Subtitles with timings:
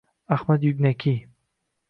[0.35, 1.19] Ahmad Yugnakiy